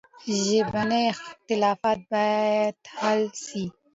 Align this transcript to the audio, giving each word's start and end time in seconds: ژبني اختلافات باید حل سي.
ژبني 0.43 1.01
اختلافات 1.13 1.99
باید 2.11 2.77
حل 2.99 3.21
سي. 3.45 3.63